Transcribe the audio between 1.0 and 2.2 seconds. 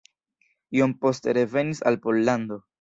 poste revenis al